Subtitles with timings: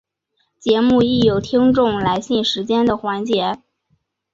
[0.59, 3.61] 节目亦有听众来信时间的环节。